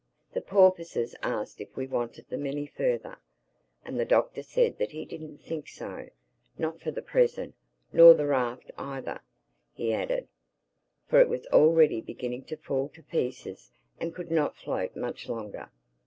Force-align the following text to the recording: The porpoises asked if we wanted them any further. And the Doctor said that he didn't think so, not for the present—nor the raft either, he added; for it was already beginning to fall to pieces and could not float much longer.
The 0.33 0.41
porpoises 0.41 1.15
asked 1.21 1.61
if 1.61 1.77
we 1.77 1.85
wanted 1.85 2.27
them 2.27 2.47
any 2.47 2.65
further. 2.65 3.19
And 3.85 3.99
the 3.99 4.03
Doctor 4.03 4.41
said 4.41 4.79
that 4.79 4.93
he 4.93 5.05
didn't 5.05 5.43
think 5.43 5.67
so, 5.69 6.09
not 6.57 6.81
for 6.81 6.89
the 6.89 7.03
present—nor 7.03 8.15
the 8.15 8.25
raft 8.25 8.71
either, 8.79 9.21
he 9.75 9.93
added; 9.93 10.27
for 11.07 11.21
it 11.21 11.29
was 11.29 11.45
already 11.53 12.01
beginning 12.01 12.45
to 12.45 12.57
fall 12.57 12.89
to 12.95 13.03
pieces 13.03 13.69
and 13.99 14.15
could 14.15 14.31
not 14.31 14.57
float 14.57 14.95
much 14.95 15.29
longer. 15.29 15.69